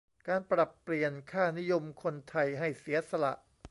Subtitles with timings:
[0.27, 3.33] การปรับเปลี่ยนค่านิยมคนไทยให้เสียสละ